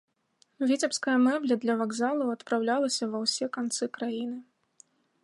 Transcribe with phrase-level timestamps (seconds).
[0.69, 4.39] Віцебская мэбля для вакзалаў адпраўлялася ва ўсе канцы краіны.